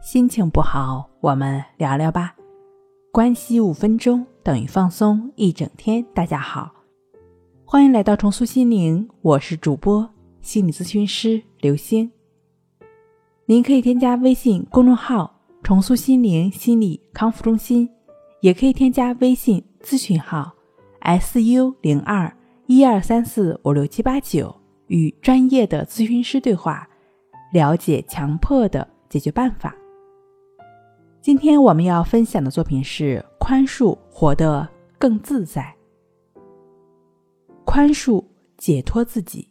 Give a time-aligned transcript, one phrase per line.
[0.00, 2.32] 心情不好，我们聊聊吧。
[3.10, 6.04] 关系五分钟等于放松一整天。
[6.14, 6.72] 大家好，
[7.64, 10.08] 欢迎来到重塑心灵，我是主播
[10.40, 12.10] 心理咨询师刘星。
[13.46, 17.90] 您可以添加微信公众号“重塑心灵心理康复中心”，
[18.40, 20.52] 也可以添加微信咨询号
[21.02, 22.32] “su 零二
[22.66, 24.54] 一二三四五六七八九”，
[24.86, 26.88] 与专业的咨询师对话，
[27.52, 29.74] 了解强迫的解决办法。
[31.28, 34.66] 今天我们要分享的作品是《宽恕，活得
[34.98, 35.76] 更自在》。
[37.66, 38.24] 宽恕，
[38.56, 39.46] 解脱自己。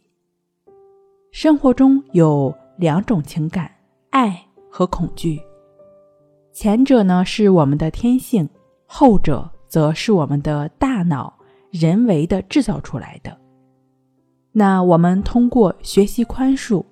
[1.30, 3.70] 生活中有两种情感。
[4.10, 5.40] 爱和恐惧，
[6.52, 8.48] 前者呢是我们的天性，
[8.84, 11.32] 后者则是我们的大脑
[11.70, 13.38] 人为的制造出来的。
[14.50, 16.84] 那我们通过学习宽恕，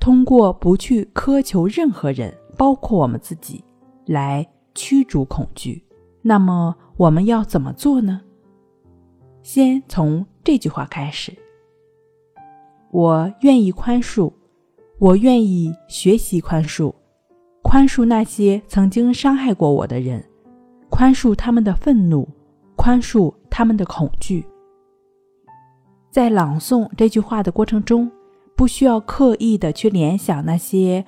[0.00, 3.62] 通过不去苛求任何人，包括我们自己，
[4.06, 5.84] 来驱逐恐惧。
[6.22, 8.20] 那么我们要怎么做呢？
[9.42, 11.32] 先从这句话开始：
[12.90, 14.32] 我愿意宽恕。
[14.98, 16.94] 我愿意学习宽恕，
[17.60, 20.24] 宽恕那些曾经伤害过我的人，
[20.88, 22.28] 宽恕他们的愤怒，
[22.76, 24.46] 宽恕他们的恐惧。
[26.08, 28.08] 在朗诵这句话的过程中，
[28.54, 31.04] 不需要刻意的去联想那些，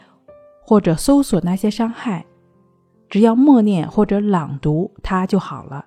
[0.67, 2.27] 或者搜索那些伤害，
[3.15, 5.87] 只要默念或者朗读它就好了。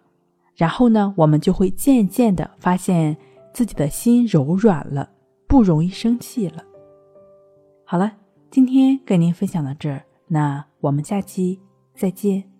[0.55, 3.17] 然后呢，我们就会渐渐的发现
[3.51, 5.09] 自己的心柔软了，
[5.45, 6.63] 不容易生气了。
[7.83, 8.09] 好了，
[8.49, 11.59] 今天跟您分享到这儿，那我们下期
[11.93, 12.56] 再见。